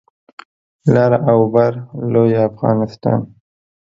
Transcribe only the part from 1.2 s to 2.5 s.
او بر لوی